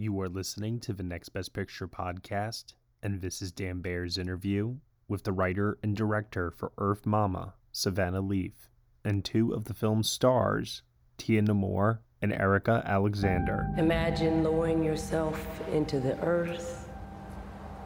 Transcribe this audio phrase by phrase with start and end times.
[0.00, 4.76] You are listening to the Next Best Picture podcast, and this is Dan Baer's interview
[5.08, 8.70] with the writer and director for Earth Mama, Savanah Leaf,
[9.04, 10.82] and two of the film's stars,
[11.16, 13.66] Tia Nomore and Erika Alexander.
[13.76, 16.88] Imagine lowering yourself into the earth,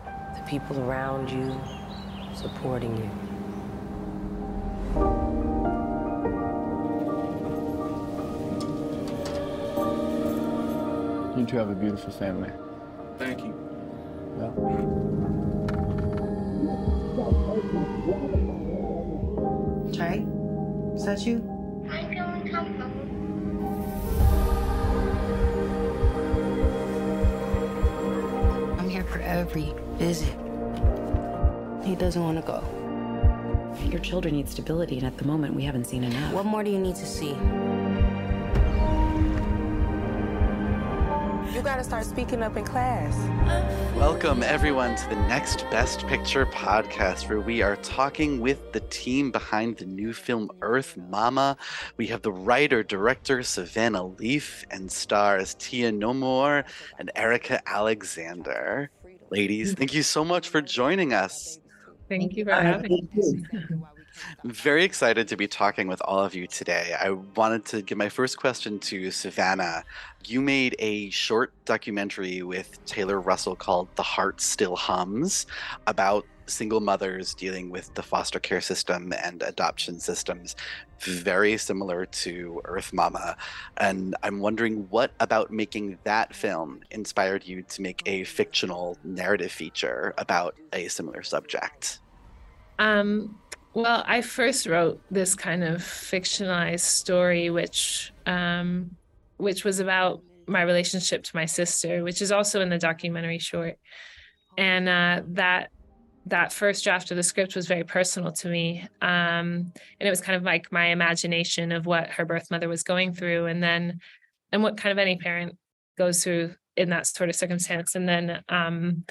[0.05, 1.59] the people around you
[2.35, 3.32] supporting you.
[11.43, 12.53] You two have a beautiful family.
[13.19, 13.53] Thank you.
[14.39, 14.53] Yeah.
[19.93, 20.25] Trey,
[20.95, 21.43] is that you?
[21.91, 22.93] I'm feeling comfortable.
[28.79, 30.39] I'm here for every visit.
[31.85, 32.63] He doesn't want to go.
[33.91, 36.33] Your children need stability, and at the moment, we haven't seen enough.
[36.33, 37.35] What more do you need to see?
[41.63, 43.15] You gotta start speaking up in class.
[43.97, 49.31] Welcome, everyone, to the Next Best Picture podcast, where we are talking with the team
[49.31, 51.57] behind the new film Earth Mama.
[51.99, 56.65] We have the writer, director Savanah Leaf, and stars Tia Nomore
[56.99, 58.91] and Erika Alexander.
[59.31, 61.61] Ladies, thank you so much for joining us.
[62.09, 63.45] Thank you for having me.
[64.45, 66.95] I'm very excited to be talking with all of you today.
[67.01, 69.83] I wanted to give my first question to Savanah.
[70.27, 75.47] You made a short documentary with Taylor Russell called The Heart Still Hums
[75.87, 80.57] about single mothers dealing with the foster care system and adoption systems,
[81.01, 83.37] very similar to Earth Mama.
[83.79, 89.53] And I'm wondering what about making that film inspired you to make a fictional narrative
[89.53, 92.01] feature about a similar subject?
[92.79, 93.39] Um,
[93.75, 98.97] well, I first wrote this kind of fictionalized story, which um,
[99.39, 103.79] which was about my relationship to my sister, which is also in the documentary short.
[104.59, 105.71] And uh, that
[106.27, 110.21] that first draft of the script was very personal to me, um, and it was
[110.21, 114.01] kind of like my imagination of what her birth mother was going through, and then
[114.53, 115.57] and what kind of any parent
[115.97, 117.95] goes through in that sort of circumstance.
[117.95, 119.05] And then um,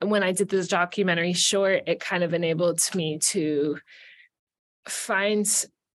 [0.00, 3.78] when I did this documentary short, it kind of enabled me to
[4.88, 5.46] find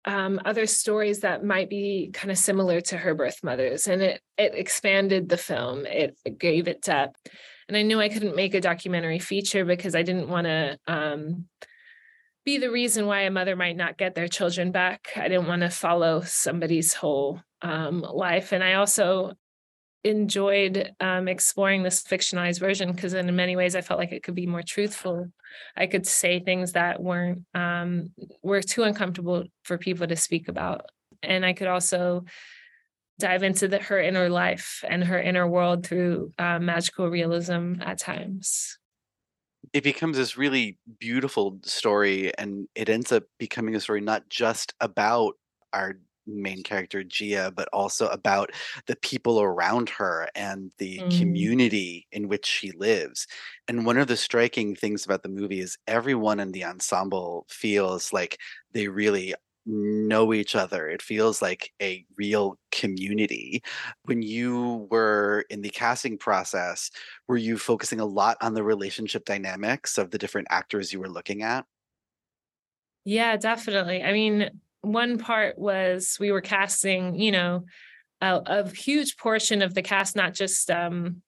[0.05, 4.21] um, other stories that might be kind of similar to her birth mothers, and it
[4.37, 5.87] it expanded the film.
[5.87, 7.21] It, it gave it depth,
[7.69, 11.47] and I knew I couldn't make a documentary feature because I didn't want to um,
[12.45, 15.11] be the reason why a mother might not get their children back.
[15.15, 19.34] I didn't want to follow somebody's whole um, life, and I also
[20.05, 24.35] enjoyed um, exploring this fictionalized version because in many ways I felt like it could
[24.35, 25.29] be more truthful.
[25.77, 30.87] I could say things that weren't um, were too uncomfortable for people to speak about,
[31.23, 32.25] and I could also
[33.19, 37.99] dive into the, her inner life and her inner world through uh, magical realism at
[37.99, 38.79] times.
[39.73, 44.75] It becomes this really beautiful story, and it ends up becoming a story not just
[44.81, 45.34] about
[45.73, 48.50] our main character Gia, but also about
[48.87, 51.06] the people around her and the Mm.
[51.10, 53.27] community in which she lives.
[53.69, 58.13] And one of the striking things about the movie is everyone in the ensemble feels
[58.13, 58.39] like
[58.72, 59.34] they really
[59.65, 60.89] know each other.
[60.89, 63.63] It feels like a real community.
[64.04, 66.91] When you were in the casting process,
[67.28, 71.09] were you focusing a lot on the relationship dynamics of the different actors you were
[71.09, 71.65] looking at?
[73.04, 74.03] Yeah, definitely.
[74.03, 77.65] I mean, one part was we were casting, you know,
[78.21, 81.23] a, a huge portion of the cast, not just um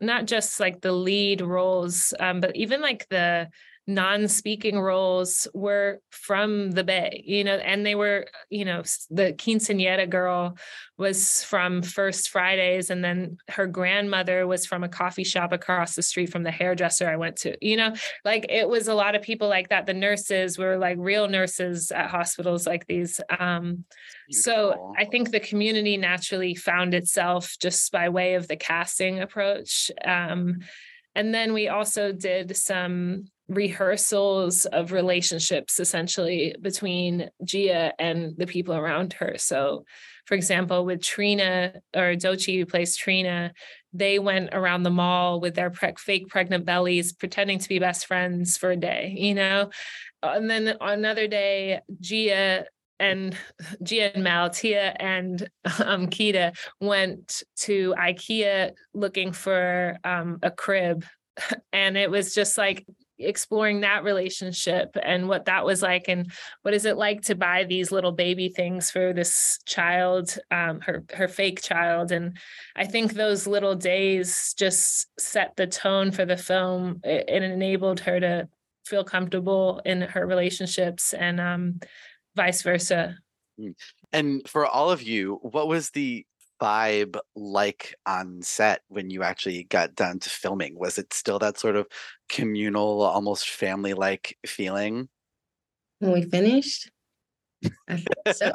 [0.00, 3.48] not just like the lead roles, um, but even like the
[3.94, 10.08] non-speaking roles were from the bay you know and they were you know the quinceanera
[10.08, 10.56] girl
[10.98, 16.02] was from first fridays and then her grandmother was from a coffee shop across the
[16.02, 17.94] street from the hairdresser i went to you know?
[18.24, 19.86] Like it was a lot of people like that.
[19.86, 23.84] The nurses were like real nurses at hospitals like these um
[24.30, 29.90] so i think the community naturally found itself just by way of the casting approach
[30.04, 30.58] um
[31.14, 38.74] and then we also did some rehearsals of relationships essentially between Gia and the people
[38.74, 39.34] around her.
[39.38, 39.84] So,
[40.24, 43.52] for example, with Trina or Doechii, who plays Trina,
[43.92, 48.06] they went around the mall with their pre- fake pregnant bellies, pretending to be best
[48.06, 49.70] friends for a day, you know?
[50.22, 52.66] And then another day, Gia
[53.00, 53.36] and
[53.82, 55.48] Gia and Mal, Tia and
[55.84, 61.04] um, Kita went to IKEA looking for um, a crib.
[61.72, 62.84] And it was just like
[63.20, 66.32] exploring that relationship and what that was like and
[66.62, 71.04] what is it like to buy these little baby things for this child um, her
[71.14, 72.12] her fake child.
[72.12, 72.38] And
[72.76, 77.00] i think those little days just set the tone for the film.
[77.04, 78.48] It, enabled her to
[78.84, 81.80] feel comfortable in her relationships and um,
[82.34, 83.16] vice versa.
[83.58, 83.74] Mm.
[84.12, 86.24] and for all of you what was the
[86.60, 90.78] vibe like on set when you actually got done to filming?
[90.78, 91.86] Was it still that sort of
[92.28, 95.08] communal, almost family like feeling?
[95.98, 96.90] When we finished?
[97.88, 98.52] I think so.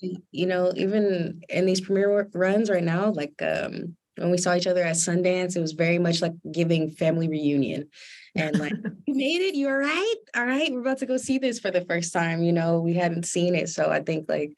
[0.00, 4.66] you know, even in these premiere runs right now, like um when we saw each
[4.66, 7.88] other at Sundance, it was very much like giving family reunion.
[8.34, 8.72] And like,
[9.06, 10.14] you made it, you all right?
[10.36, 12.42] All right, we're about to go see this for the first time.
[12.42, 13.68] You know, we hadn't seen it.
[13.68, 14.56] So I think like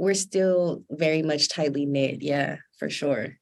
[0.00, 2.22] we're still very much tightly knit.
[2.22, 3.36] Yeah, for sure.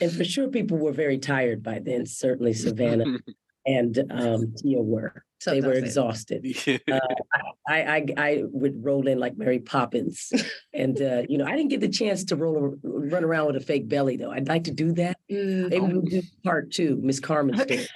[0.00, 2.06] And for sure, people were very tired by then.
[2.06, 3.20] Certainly, Savanah
[3.66, 5.24] and um, Tia were.
[5.40, 6.44] So they were exhausted.
[6.92, 6.98] uh,
[7.66, 10.30] I, I I would roll in like Mary Poppins,
[10.74, 13.60] and uh, you know I didn't get the chance to roll run around with a
[13.60, 14.30] fake belly though.
[14.30, 15.16] I'd like to do that.
[15.32, 17.86] Mm, Maybe we'll do part two, Miss Carmen's story.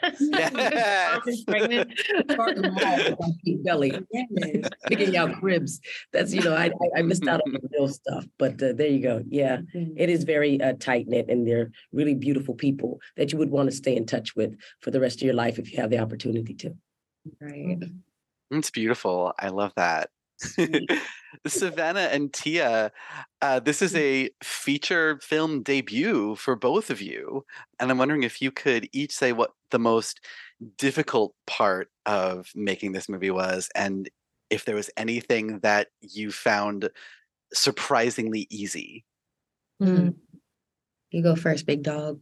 [3.62, 3.92] belly,
[4.86, 5.80] picking out cribs.
[6.14, 9.00] That's you know I I, missed out on the real stuff, but uh, there you
[9.00, 9.22] go.
[9.28, 9.92] Yeah, mm.
[9.98, 13.68] it is very uh, tight knit, and they're really beautiful people that you would want
[13.68, 15.98] to stay in touch with for the rest of your life if you have the
[15.98, 16.74] opportunity to.
[17.40, 17.78] Right.
[18.50, 19.32] It's beautiful.
[19.38, 20.10] I love that.
[21.46, 22.92] Savanah and Tia,
[23.40, 27.44] uh, this is a feature film debut for both of you.
[27.80, 30.20] And I'm wondering if you could each say what the most
[30.78, 34.08] difficult part of making this movie was, and
[34.50, 36.90] if there was anything that you found
[37.52, 39.04] surprisingly easy.
[39.82, 40.14] Mm.
[41.10, 42.20] You go first, big dog.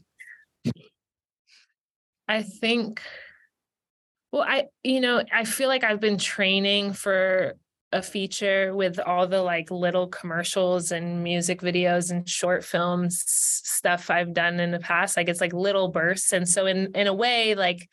[2.28, 3.02] I think
[4.32, 7.54] well, I, you know, I feel like I've been training for
[7.92, 14.10] a feature with all the like little commercials and music videos and short films stuff
[14.10, 15.16] I've done in the past.
[15.18, 16.32] Like it's like little bursts.
[16.32, 17.86] And so in in a way, like,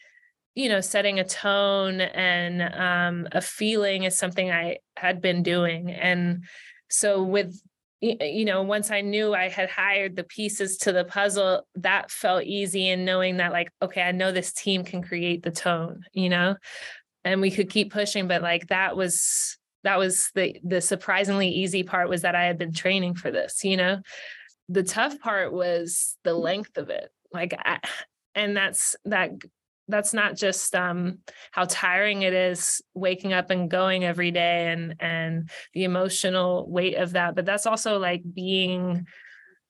[0.55, 5.91] you know, setting a tone and um a feeling is something I had been doing.
[5.91, 6.45] And
[6.89, 7.61] so with
[8.01, 12.09] Uh, you know once i knew i had hired the pieces to the puzzle that
[12.09, 16.03] felt easy and knowing that like okay i know this team can create the tone
[16.13, 16.55] you know?
[17.25, 21.83] And we could keep pushing but like that was that was the the surprisingly easy
[21.83, 23.99] part was that i had been training for this you know?
[24.69, 27.79] The tough part was the length of it like I,
[28.33, 29.31] and that's that
[29.89, 31.19] that's not just um,
[31.51, 36.95] how tiring it is waking up and going every day and and the emotional weight
[36.95, 39.05] of that but that's also like being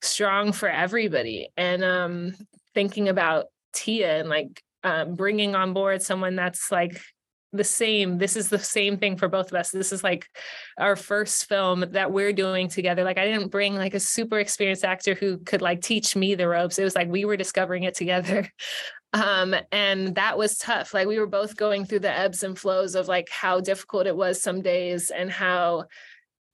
[0.02, 2.32] strong for everybody and um,
[2.74, 7.00] thinking about tia and like um, bringing on board someone that's like
[7.52, 9.70] the same this is the same thing for both of us.
[9.70, 10.26] This is like
[10.78, 13.02] our first film that we're doing together.
[13.02, 16.48] Like i didn't bring like a super experienced actor who could like teach me the
[16.48, 16.78] ropes.
[16.78, 18.48] It was like we were discovering it together
[19.12, 20.94] um and that was tough.
[20.94, 24.16] Like we were both going through the ebbs and flows of like how difficult it
[24.16, 25.86] was some days and how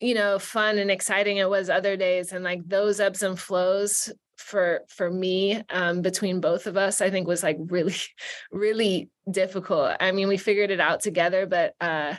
[0.01, 2.33] you know fun and exciting it was other days.
[2.33, 7.09] And like those ebbs and flows for for me um between both of us i
[7.09, 7.97] think was like really
[8.53, 9.93] really difficult.
[10.01, 12.17] I mean we figured it out together but uh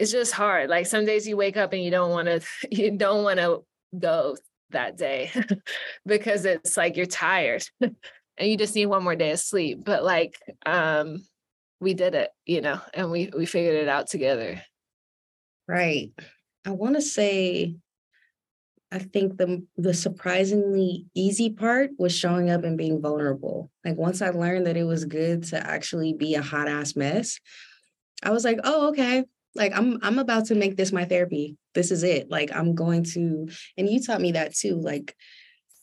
[0.00, 0.70] it's just hard.
[0.70, 3.64] Like some days you wake up and you don't want to you don't want to
[3.96, 4.36] go
[4.70, 5.30] that day
[6.06, 7.64] because it's like you're tired
[8.40, 10.34] and you just need one more day of sleep but like
[10.66, 11.22] um
[11.80, 14.60] we did it you know and we we figured it out together
[15.68, 16.10] right
[16.66, 17.76] i want to say
[18.92, 23.70] I think the the surprisingly easy part was showing up and being vulnerable.
[23.84, 27.38] Like once I learned that it was good to actually be a hot ass mess,
[28.22, 29.24] I was like, "Oh, okay.
[29.54, 31.56] Like I'm I'm about to make this my therapy.
[31.72, 32.30] This is it.
[32.30, 34.80] Like I'm going to and you taught me that too.
[34.80, 35.14] Like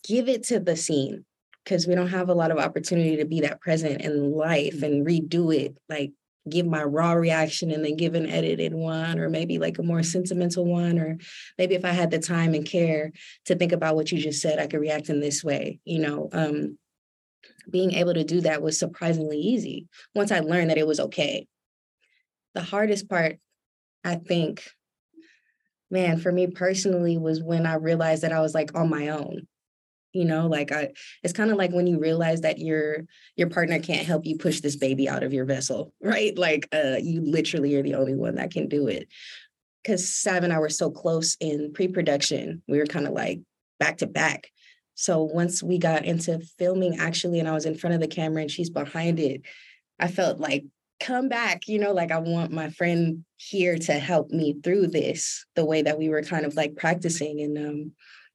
[0.06, 1.24] give it to the scene
[1.68, 5.06] because we don't have a lot of opportunity to be that present in life and
[5.06, 6.14] redo it like
[6.50, 10.02] give my raw reaction and then give an edited one or maybe like a more
[10.02, 11.18] sentimental one or
[11.58, 13.12] maybe if i had the time and care
[13.44, 16.30] to think about what you just said i could react in this way you know
[16.32, 16.78] um,
[17.70, 21.48] being able to do that was surprisingly easy once i learned that it was okay.
[22.56, 23.40] The hardest part
[24.06, 24.64] i think
[25.92, 29.48] man for me personally was when i realized that i was like on my own
[30.18, 30.90] you know like i
[31.24, 33.06] it's kind of like when you realize that your
[33.36, 36.38] your partner can't help you push this baby out of your vessel right?
[36.38, 39.08] Like uh you literally are the only one that can do it.
[39.84, 43.42] Because sav and i were so close in pre-production we were kind of like
[43.80, 44.48] back to back.
[44.96, 48.42] So once we got into filming actually and i was in front of the camera
[48.42, 49.42] and she's behind it
[50.00, 50.66] i felt like
[51.00, 55.46] come back you know like i want my friend here to help me through this
[55.56, 57.92] the way that we were kind of like practicing and um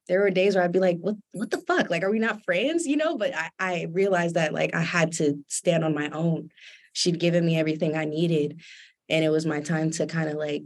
[0.09, 1.91] there were days where I'd be like, what, what the fuck?
[1.91, 2.87] Like, are we not friends?
[2.87, 6.51] You know, but I, I realized that like I had to stand on my own.
[6.93, 8.61] She'd given me everything I needed.
[9.09, 10.65] And it was my time to kind of like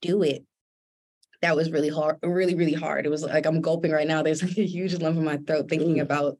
[0.00, 0.44] do it.
[1.42, 3.04] That was really hard, really, really hard.
[3.04, 4.22] It was like I'm gulping right now.
[4.22, 6.02] There's like a huge lump in my throat thinking mm.
[6.02, 6.38] about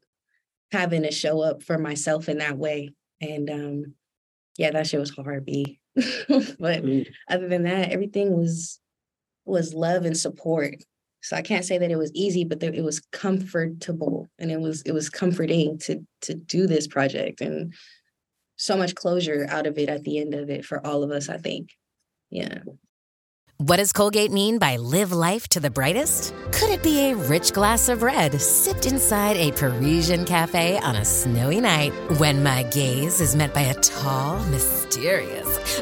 [0.71, 2.95] having to show up for myself in that way.
[3.21, 3.95] And um,
[4.57, 5.81] yeah, that shit was hard, B.
[5.95, 7.07] but mm.
[7.29, 8.79] other than that, everything was
[9.45, 10.77] was love and support
[11.23, 14.83] so I can't say that it was easy, but it was comfortable and it was
[14.83, 17.73] it was comforting to to do this project and
[18.57, 21.29] so much closure out of it at the end of it for all of us,
[21.29, 21.71] I think.
[22.31, 22.59] Yeah.
[23.59, 26.35] What does Colgate mean by live life to the brightest?
[26.51, 31.05] Could it be a rich glass of red sipped inside a Parisian cafe on a
[31.05, 35.81] snowy night when my gaze is met by a tall, mysterious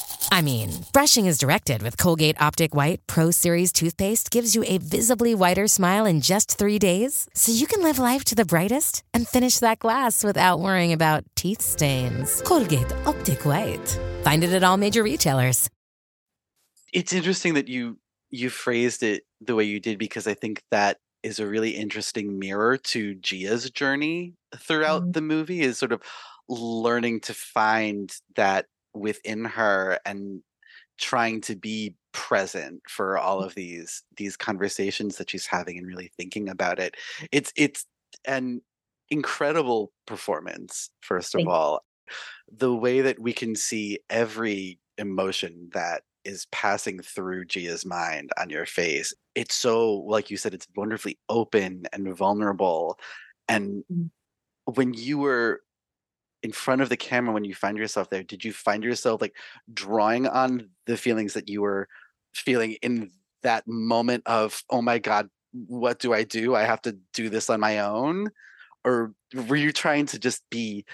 [0.32, 4.78] I mean, brushing is directed with Colgate Optic White Pro Series toothpaste gives you a
[4.78, 9.02] visibly whiter smile in just three days, so you can live life to the brightest
[9.12, 12.42] and finish that glass without worrying about teeth stains.
[12.42, 13.98] Colgate Optic White.
[14.22, 15.68] Find it at all major retailers.
[16.92, 17.98] It's interesting that you
[18.30, 22.38] you phrased it the way you did because I think that is a really interesting
[22.38, 25.12] mirror to Gia's journey throughout mm-hmm.
[25.12, 26.02] the movie is sort of
[26.48, 30.42] learning to find that within her and
[30.98, 33.46] trying to be present for all mm.
[33.46, 36.96] of these these conversations that she's having and really thinking about it
[37.32, 37.86] it's it's
[38.26, 38.60] an
[39.10, 41.80] incredible performance first of all
[42.58, 48.50] the way that we can see every emotion that is passing through Gia's mind on
[48.50, 52.98] your face it's so like you said it's wonderfully open and vulnerable
[53.48, 54.10] and mm.
[54.74, 55.62] when you were
[56.42, 59.36] in front of the camera when you find yourself there did you find yourself like
[59.72, 61.86] drawing on the feelings that you were
[62.34, 63.10] feeling in
[63.42, 66.54] that moment of oh my god what do i do?
[66.54, 68.30] I have to do this on my own?
[68.84, 69.12] Or
[69.48, 70.84] were you trying to just be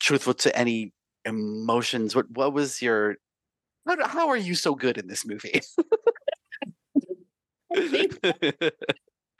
[0.00, 0.92] truthful to any
[1.24, 2.14] emotions?
[2.14, 3.16] What what was your
[3.86, 5.60] how, how are you so good in this movie?
[7.76, 8.18] I think,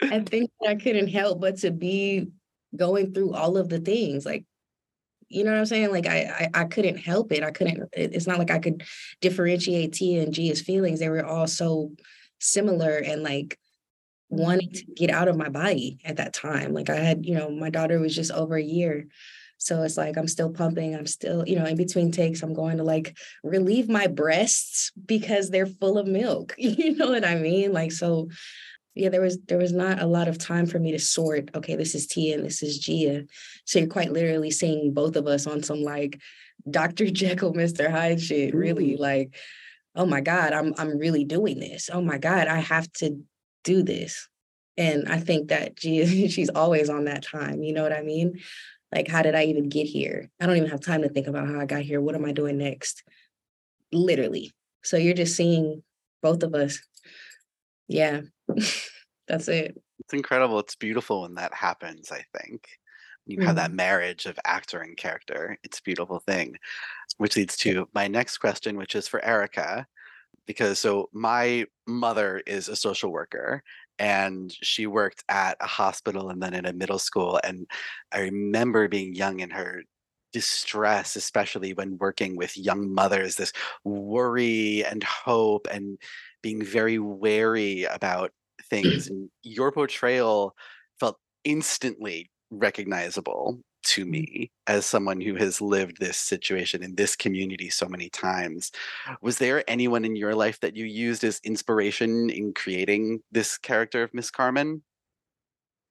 [0.02, 2.28] I think I couldn't help but to be
[2.74, 4.44] going through all of the things like
[5.28, 5.90] you know what I'm saying?
[5.90, 7.42] Like I, I, I couldn't help it.
[7.42, 7.88] I couldn't.
[7.92, 8.82] It's not like I could
[9.20, 11.00] differentiate Tia and Gia's feelings.
[11.00, 11.92] They were all so
[12.40, 13.58] similar and like
[14.28, 16.72] wanting to get out of my body at that time.
[16.72, 19.06] Like I had, you know, my daughter was just over a year.
[19.58, 20.94] So it's like I'm still pumping.
[20.94, 25.50] I'm still, you know, in between takes, I'm going to like relieve my breasts because
[25.50, 26.54] they're full of milk.
[26.58, 27.72] You know what I mean?
[27.72, 28.28] Like, so
[28.94, 31.74] yeah, there was there was not a lot of time for me to sort, okay,
[31.74, 33.24] this is Tia and this is Gia.
[33.64, 36.20] So you're quite literally seeing both of us on some like
[36.70, 37.10] Dr.
[37.10, 37.90] Jekyll, Mr.
[37.90, 39.34] Hyde shit, really like,
[39.96, 41.90] oh my God, I'm I'm really doing this.
[41.92, 43.20] Oh my God, I have to
[43.64, 44.28] do this.
[44.76, 47.62] And I think that Gia, she's always on that time.
[47.62, 48.40] You know what I mean?
[48.94, 50.30] Like, how did I even get here?
[50.40, 52.00] I don't even have time to think about how I got here.
[52.00, 53.02] What am I doing next?
[53.92, 54.52] Literally.
[54.84, 55.82] So you're just seeing
[56.22, 56.80] both of us.
[57.88, 58.22] Yeah.
[59.28, 59.80] That's it.
[60.00, 60.58] It's incredible.
[60.58, 62.68] It's beautiful when that happens, I think.
[63.26, 63.76] You mm have that mm-hmm.
[63.76, 65.56] marriage of actor and character.
[65.64, 66.56] It's a beautiful thing.
[67.16, 69.86] Which leads to my next question, which is for Erika.
[70.46, 73.62] Because so my mother is a social worker
[73.98, 77.40] and she worked at a hospital and then in a middle school.
[77.42, 77.66] And
[78.12, 79.84] I remember being young in her
[80.32, 83.52] distress, especially when working with young mothers, this
[83.84, 85.96] worry and hope and
[86.44, 88.30] being very wary about
[88.68, 89.10] things.
[89.42, 90.54] your portrayal
[91.00, 94.10] felt instantly recognizable to mm.
[94.10, 98.70] me as someone who has lived this situation in this community so many times.
[99.22, 104.02] Was there anyone in your life that you used as inspiration in creating this character
[104.02, 104.82] of Miss Carmen?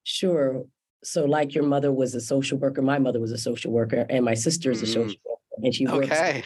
[0.04, 0.66] Sure.
[1.04, 4.24] So, like your mother was a social worker, my mother was a social worker, and
[4.24, 5.26] my sister is a social mm.
[5.26, 6.44] worker, and she works okay.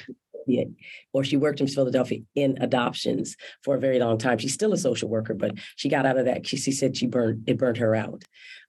[1.13, 4.37] Or she worked in Philadelphia in adoptions for a very long time.
[4.37, 6.47] She's still a social worker, but she got out of that.
[6.47, 8.23] She, she said she burned it burned her out.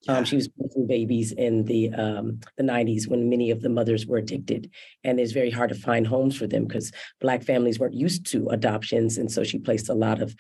[0.07, 4.07] Um, she was birthing babies in the um, the 90s when many of the mothers
[4.07, 4.71] were addicted,
[5.03, 8.49] and it's very hard to find homes for them because Black families weren't used to
[8.49, 10.37] adoptions, and so she placed a lot of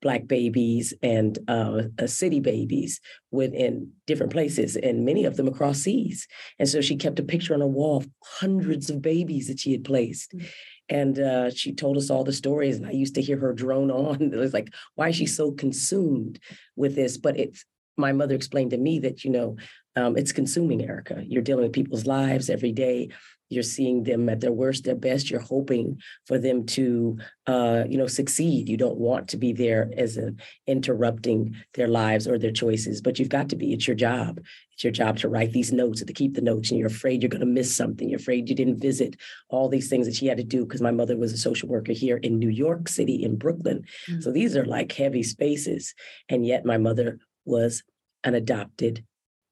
[0.00, 3.00] Black babies and uh, uh, city babies
[3.32, 6.28] within different places, and many of them across seas.
[6.60, 9.72] And so she kept a picture on a wall of hundreds of babies that she
[9.72, 10.36] had placed.
[10.36, 10.46] Mm-hmm
[10.92, 13.90] and uh, she told us all the stories and i used to hear her drone
[13.92, 14.20] on.
[14.32, 16.40] It was like why is she so consumed
[16.76, 17.16] with this?
[17.16, 17.64] But it's
[17.96, 19.56] my mother explained to me that you know
[19.96, 21.22] um, it's consuming erika.
[21.26, 23.10] You're dealing with people's lives every day.
[23.48, 25.28] You're seeing them at their worst their best.
[25.28, 28.68] You're hoping for them to uh, you know succeed.
[28.68, 30.32] You don't want to be there as a
[30.68, 33.72] interrupting their lives or their choices but you've got to be.
[33.72, 34.40] It's your job.
[34.72, 37.22] It's your job to write these notes and to keep the notes and you're afraid
[37.22, 38.08] you're going to miss something.
[38.08, 39.16] You're afraid you didn't visit
[39.48, 41.92] all these things that she had to do because my mother was a social worker
[41.92, 43.84] here in new york city in brooklyn.
[44.08, 44.20] Mm-hmm.
[44.20, 45.94] so these are like heavy spaces
[46.28, 47.82] and yet my mother was
[48.24, 49.04] an adopted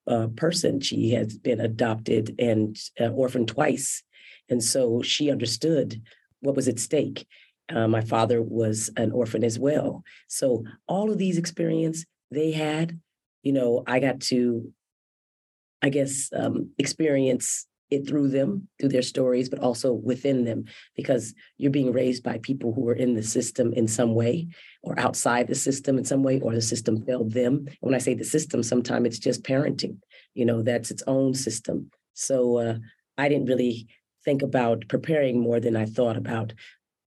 [0.07, 0.81] uh, person.
[0.81, 4.03] She has been adopted and uh, orphaned twice.
[4.49, 6.01] And so she understood
[6.41, 7.27] what was at stake.
[7.69, 10.03] Uh, my father was an orphan as well.
[10.29, 13.01] So all of these experience they had,
[13.43, 14.73] you know, I got to,
[15.83, 20.65] I guess, um, experience it through them, through their stories, but also within them,
[20.97, 24.49] because you're being raised by people who are in the system in some way
[24.83, 27.67] or outside the system in some way, or the system failed them.
[27.67, 29.99] And when I say the system, sometimes it's just parenting,
[30.35, 31.91] you know, that's its own system.
[32.15, 32.75] So uh,
[33.17, 33.89] I didn't really
[34.25, 36.53] think about preparing more than I thought about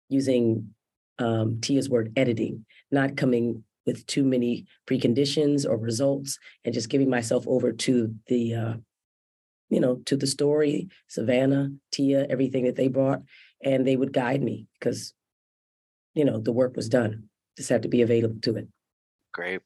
[0.10, 0.74] using
[1.20, 7.10] um, Tia's word editing, not coming with too many preconditions or results and just giving
[7.10, 8.74] myself over to the uh,
[9.70, 13.22] you know, to the story, Savanah, Tia, everything that they brought,
[13.64, 15.14] and they would guide me because,
[16.14, 17.24] you know, the work was done.
[17.58, 18.68] Just had to be available to it.
[19.34, 19.62] Great.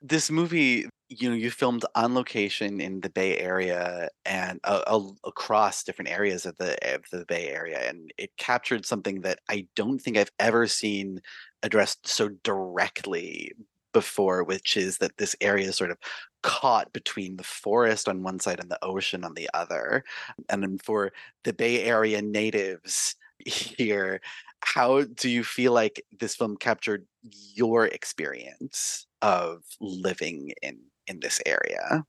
[0.00, 5.82] This movie, you know, you filmed on location in the Bay Area and uh, across
[5.82, 9.98] different areas of the of the Bay Area, and it captured something that I don't
[9.98, 11.20] think I've ever seen
[11.62, 13.52] addressed so directly
[13.98, 15.98] before, which is that this area is sort of
[16.44, 20.04] caught between the forest on one side and the ocean on the other.
[20.48, 21.10] And for
[21.42, 24.20] the Bay Area natives here,
[24.60, 27.06] how do you feel like this film captured
[27.54, 32.04] your experience of living in in this area?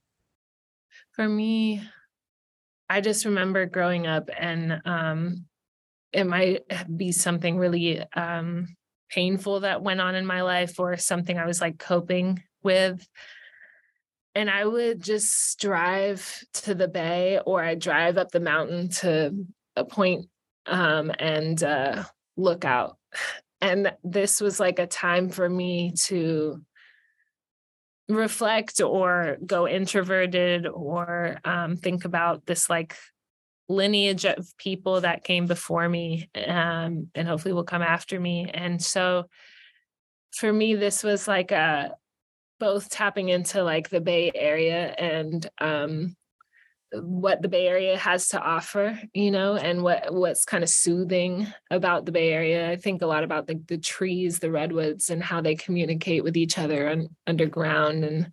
[1.13, 1.81] For me,
[2.87, 5.45] I just remember growing up and um
[6.13, 6.61] it might
[6.97, 8.67] be something really um
[9.09, 13.07] painful that went on in my life or something I was like coping with.
[14.35, 19.33] And I would just drive to the bay or I drive up the mountain to
[19.75, 20.27] a point,
[20.65, 22.03] um, and uh,
[22.37, 22.97] look out.
[23.61, 26.61] And this was like a time for me to
[28.07, 32.95] reflect or go introverted or um, think about this like
[33.69, 38.49] lineage of people that came before me um, and hopefully will come after me.
[38.51, 39.29] And so
[40.31, 41.89] for me, this was like a uh,
[42.59, 46.17] both tapping into like the Bay Area and um,
[46.91, 51.47] what the Bay Area has to offer, you know, and what what's kind of soothing
[51.71, 52.69] about the Bay Area.
[52.69, 56.35] I think a lot about the, the trees, the redwoods, and how they communicate with
[56.35, 58.31] each other on, underground and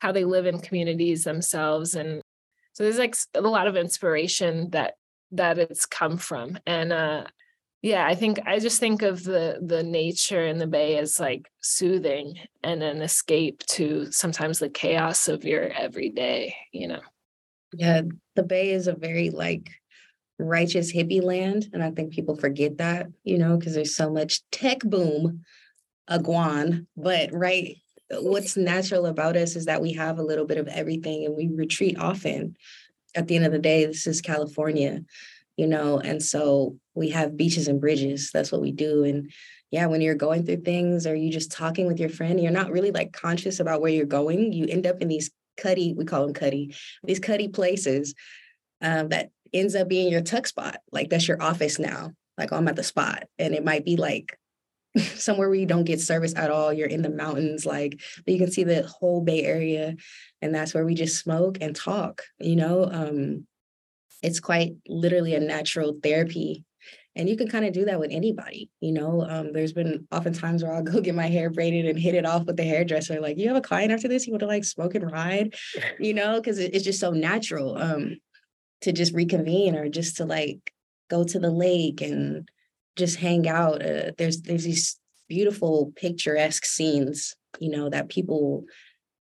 [0.00, 2.20] how they live in communities themselves and
[2.78, 4.94] so there's like a lot of inspiration that
[5.32, 7.24] that it's come from and uh
[7.82, 11.50] yeah i think i just think of the the nature in the bay as like
[11.60, 17.00] soothing and an escape to sometimes the chaos of your everyday you know?
[17.74, 18.02] Yeah
[18.36, 19.68] the bay is a very like
[20.38, 24.40] righteous hippie land and i think people forget that you know because there's so much
[24.52, 25.42] tech boom
[26.08, 27.76] aguan but right
[28.10, 31.48] what's natural about us is that we have a little bit of everything and we
[31.48, 32.56] retreat often.
[33.14, 35.02] At the end of the day, this is California,
[35.56, 38.30] you know, and so we have beaches and bridges.
[38.32, 39.04] That's what we do.
[39.04, 39.30] And
[39.70, 42.70] yeah, when you're going through things or you just talking with your friend, you're not
[42.70, 44.52] really like conscious about where you're going.
[44.52, 48.14] You end up in these cuddy, we call them cuddy, these cuddy places
[48.80, 50.78] um, that ends up being your tuck spot.
[50.92, 52.12] Like that's your office now.
[52.36, 53.24] Like oh, I'm at the spot.
[53.38, 54.38] And it might be like
[55.16, 56.72] somewhere where you don't get service at all.
[56.72, 59.96] You're in the mountains, like but you can see the whole Bay Area,
[60.42, 62.22] and that's where we just smoke and talk.
[62.38, 63.46] You know, um,
[64.22, 66.64] it's quite literally a natural therapy
[67.18, 70.32] and you can kind of do that with anybody you know um, there's been often
[70.32, 73.20] times where i'll go get my hair braided and hit it off with the hairdresser
[73.20, 75.54] like you have a client after this you want to like smoke and ride
[75.98, 78.16] you know because it's just so natural um,
[78.80, 80.72] to just reconvene or just to like
[81.10, 82.48] go to the lake and
[82.98, 88.64] just hang out uh, there's there's these beautiful picturesque scenes you know that people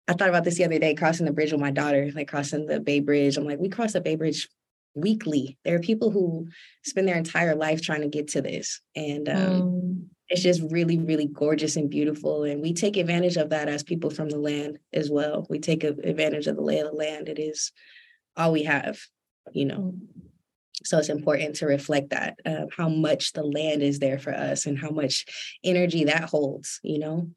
[0.07, 2.65] I thought about this the other day crossing the bridge with my daughter, like crossing
[2.65, 3.37] the Bay Bridge.
[3.37, 4.49] I'm like, we cross the Bay Bridge
[4.95, 5.57] weekly.
[5.63, 6.47] There are people who
[6.83, 8.81] spend their entire life trying to get to this.
[8.95, 10.05] And um, mm.
[10.27, 12.43] it's just really, really gorgeous and beautiful.
[12.43, 15.47] And we take advantage of that as people from the land as well.
[15.49, 17.29] We take advantage of the lay of the land.
[17.29, 17.71] It is
[18.35, 18.99] all we have,
[19.53, 19.95] you know.
[20.83, 24.65] So it's important to reflect that uh, how much the land is there for us
[24.65, 25.25] and how much
[25.63, 27.29] energy that holds, you know,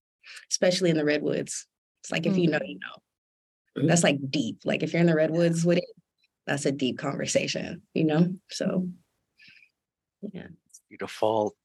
[0.51, 1.67] especially in the redwoods.
[2.03, 2.69] It's like if you know, mm.
[2.69, 3.87] you know.
[3.89, 4.61] That's like deep.
[4.65, 5.85] Like if you're in the redwoods with it,
[6.47, 8.35] that's a deep conversation, you know?
[8.51, 8.89] So,
[10.33, 10.47] yeah.
[10.69, 11.57] It's Beautiful.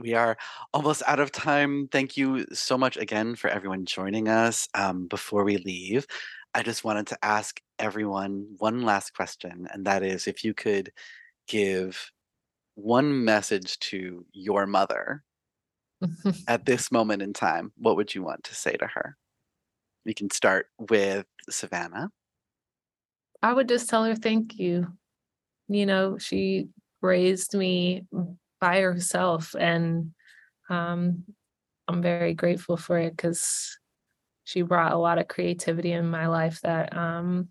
[0.00, 0.36] We are
[0.74, 1.88] almost out of time.
[1.88, 4.68] Thank you so much again for everyone joining us.
[4.74, 6.06] Um, before we leave,
[6.54, 10.92] I just wanted to ask everyone one last question, and that is if you could
[11.46, 12.10] give
[12.74, 15.22] one message to your mother
[16.48, 19.16] at this moment in time, what would you want to say to her?
[20.04, 22.08] We can start with Savanah.
[23.42, 24.86] I would just tell her thank you.
[25.68, 26.68] You know, she
[27.02, 28.06] raised me
[28.60, 30.12] by herself and
[30.68, 31.24] um,
[31.88, 33.78] I'm very grateful for it because
[34.44, 37.48] she brought a lot of creativity in my life that um,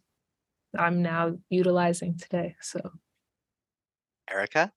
[0.77, 2.55] I'm now utilizing today.
[2.61, 2.79] So,
[4.29, 4.71] Erika?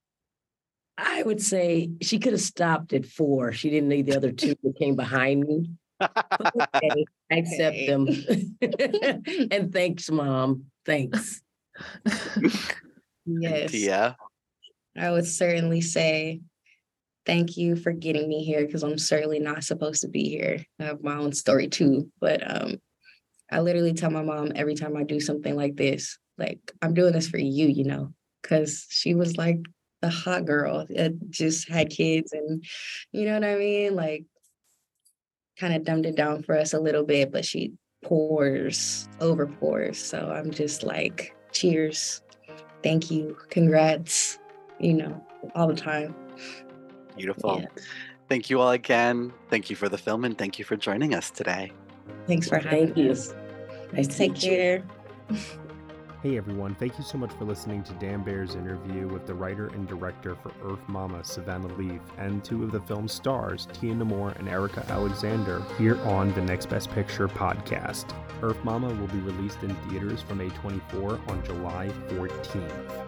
[0.97, 3.53] I would say she could have stopped at four.
[3.53, 5.71] She didn't need the other two that came behind me.
[6.01, 8.09] okay, I accept them.
[9.53, 10.65] and thanks, mom.
[10.85, 11.41] Thanks.
[13.27, 13.75] yes.
[13.75, 14.15] Yeah.
[14.97, 16.41] I would certainly say
[17.27, 20.65] thank you for getting me here because I'm certainly not supposed to be here.
[20.81, 22.81] I have my own story too, but um,
[23.53, 27.13] I literally tell my mom every time I do something like this, like I'm doing
[27.13, 29.59] this for you, you know, because she was like
[30.01, 32.64] the hot girl that just had kids and
[33.12, 33.94] you know what I mean?
[33.94, 34.24] Like
[35.59, 37.72] kind of dumbed it down for us a little bit, but she
[38.05, 39.98] pours, over pours.
[39.98, 42.22] So I'm just like, cheers,
[42.83, 44.38] thank you, congrats,
[44.79, 45.24] you know,
[45.55, 46.14] all the time.
[47.16, 47.61] Beautiful.
[47.61, 47.83] Yeah.
[48.29, 49.33] Thank you all again.
[49.51, 51.72] Thank you for the film and thank you for joining us today.
[52.27, 53.31] Thanks for having thank us.
[53.31, 53.92] You.
[53.94, 54.85] Nice to take care.
[56.21, 59.69] Hey everyone, thank you so much for listening to Dan Bear's interview with the writer
[59.69, 64.37] and director for Earth Mama, Savanah Leaf, and two of the film's stars, Tia Nomore
[64.37, 68.07] and Erika Alexander, here on the Next Best Picture podcast.
[68.43, 73.08] Earth Mama will be released in theaters from A24 on July 14th.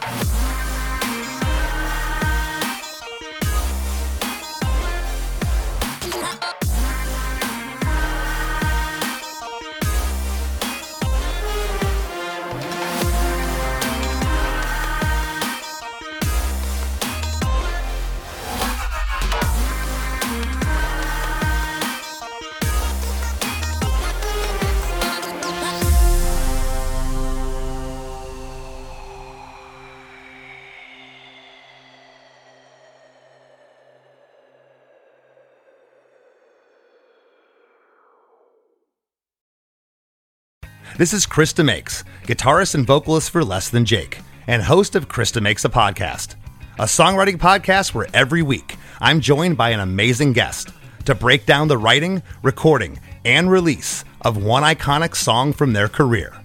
[41.01, 45.31] This is Chris DeMakes, guitarist and vocalist for Less Than Jake, and host of Chris
[45.31, 46.35] DeMakes a Podcast,
[46.77, 50.69] a songwriting podcast where every week I'm joined by an amazing guest
[51.05, 56.39] to break down the writing, recording, and release of one iconic song from their career.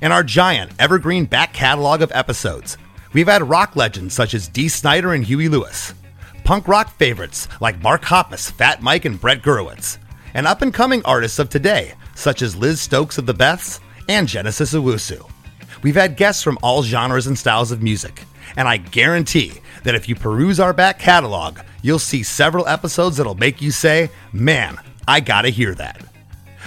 [0.00, 2.78] In our giant evergreen back catalog of episodes,
[3.12, 5.94] we've had rock legends such as Dee Snider and Huey Lewis,
[6.44, 9.98] punk rock favorites like Mark Hoppus, Fat Mike, and Brett Gurewitz,
[10.32, 14.28] and up and coming artists of today such as Liz Stokes of the Beths and
[14.28, 15.28] Genesis Owusu.
[15.82, 18.24] We've had guests from all genres and styles of music,
[18.56, 19.52] And I guarantee
[19.84, 24.10] that if you peruse our back catalog, you'll see several episodes that'll make you say,
[24.32, 26.02] man, I gotta hear that.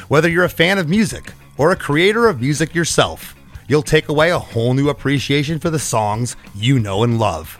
[0.08, 3.36] Whether you're a fan of music or a creator of music yourself,
[3.68, 7.60] you'll take away a whole new appreciation for the songs you know and love.